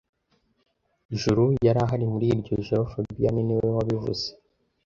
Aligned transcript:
Juru 1.19 1.45
yari 1.65 1.79
ahari 1.85 2.05
muri 2.13 2.25
iryo 2.33 2.53
joro 2.65 2.83
fabien 2.91 3.35
niwe 3.45 3.67
wabivuze 3.77 4.25